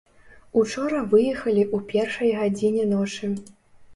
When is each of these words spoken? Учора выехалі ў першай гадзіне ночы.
Учора 0.59 1.01
выехалі 1.11 1.61
ў 1.65 1.77
першай 1.91 2.33
гадзіне 2.39 2.83
ночы. 2.95 3.29